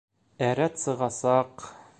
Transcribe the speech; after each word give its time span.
Ә 0.45 0.47
рәт 0.61 0.81
сығасаҡ. 0.85 1.71